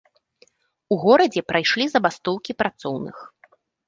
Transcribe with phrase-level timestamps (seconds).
[0.95, 3.15] У горадзе прайшлі забастоўкі працоўных.